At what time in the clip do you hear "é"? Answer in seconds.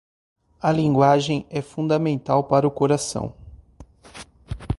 1.51-1.61